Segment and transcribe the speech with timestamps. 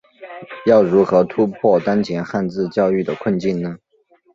[0.65, 3.77] 要如何突破当前汉字教育的困境呢？